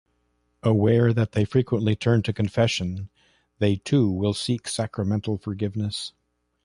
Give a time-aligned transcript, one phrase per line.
[0.63, 3.11] Aware that they frequently turn to Confession,
[3.59, 6.13] they too will seek sacramental forgiveness.